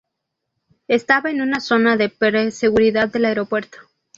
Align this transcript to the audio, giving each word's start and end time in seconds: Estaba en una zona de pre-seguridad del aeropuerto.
Estaba 0.87 1.29
en 1.29 1.41
una 1.43 1.59
zona 1.59 1.95
de 1.95 2.09
pre-seguridad 2.09 3.07
del 3.09 3.25
aeropuerto. 3.25 3.77